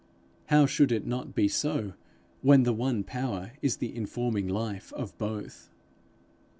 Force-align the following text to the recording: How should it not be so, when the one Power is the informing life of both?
How 0.47 0.65
should 0.65 0.91
it 0.91 1.05
not 1.05 1.35
be 1.35 1.47
so, 1.47 1.93
when 2.41 2.63
the 2.63 2.73
one 2.73 3.03
Power 3.03 3.51
is 3.61 3.77
the 3.77 3.95
informing 3.95 4.47
life 4.47 4.91
of 4.93 5.15
both? 5.19 5.69